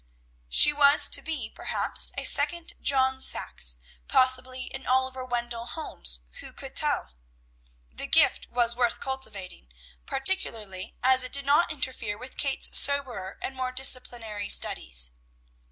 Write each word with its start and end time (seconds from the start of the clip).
She 0.49 0.73
was 0.73 1.07
to 1.09 1.21
be, 1.21 1.47
perhaps, 1.51 2.11
a 2.17 2.23
second 2.23 2.73
John 2.81 3.21
Saxe, 3.21 3.77
possibly 4.07 4.73
an 4.73 4.87
Oliver 4.87 5.23
Wendell 5.23 5.67
Holmes, 5.67 6.23
who 6.39 6.51
could 6.53 6.75
tell? 6.75 7.11
The 7.91 8.07
gift 8.07 8.47
was 8.49 8.75
worth 8.75 8.99
cultivating, 8.99 9.71
particularly 10.07 10.95
as 11.03 11.23
it 11.23 11.31
did 11.31 11.45
not 11.45 11.69
interfere 11.71 12.17
with 12.17 12.35
Kate's 12.35 12.75
soberer 12.79 13.37
and 13.43 13.55
more 13.55 13.71
disciplinary 13.71 14.49
studies. 14.49 15.11